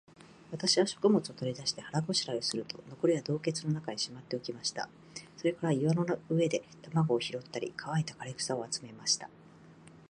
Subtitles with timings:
[0.49, 4.89] 私は食物を取り出して、腹ごしらえをすると、残りは洞穴の中にしまっておきました。
[5.37, 9.29] それから岩の上で卵を拾ったり、乾いた枯草を集めました。